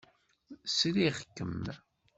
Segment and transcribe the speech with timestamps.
[0.77, 1.55] Sriɣ-kem.